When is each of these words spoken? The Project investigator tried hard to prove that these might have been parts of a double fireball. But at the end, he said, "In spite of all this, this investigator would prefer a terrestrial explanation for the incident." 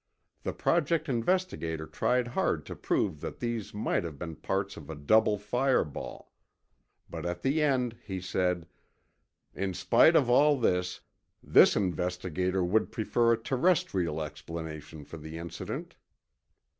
The 0.41 0.53
Project 0.53 1.07
investigator 1.09 1.85
tried 1.85 2.29
hard 2.29 2.65
to 2.65 2.75
prove 2.75 3.21
that 3.21 3.39
these 3.39 3.71
might 3.71 4.03
have 4.03 4.17
been 4.17 4.35
parts 4.35 4.75
of 4.75 4.89
a 4.89 4.95
double 4.95 5.37
fireball. 5.37 6.31
But 7.07 7.23
at 7.23 7.43
the 7.43 7.61
end, 7.61 7.97
he 8.03 8.19
said, 8.19 8.65
"In 9.53 9.75
spite 9.75 10.15
of 10.15 10.27
all 10.27 10.57
this, 10.59 11.01
this 11.43 11.75
investigator 11.75 12.63
would 12.65 12.91
prefer 12.91 13.33
a 13.33 13.37
terrestrial 13.39 14.23
explanation 14.23 15.05
for 15.05 15.17
the 15.17 15.37
incident." 15.37 15.95